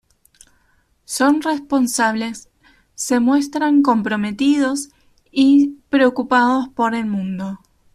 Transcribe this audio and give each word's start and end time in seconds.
Son 1.05 1.43
responsables, 1.43 2.49
se 2.95 3.19
muestran 3.19 3.83
comprometidos 3.83 4.89
y 5.31 5.75
preocupados 5.91 6.69
por 6.69 6.95
el 6.95 7.05
mundo. 7.05 7.59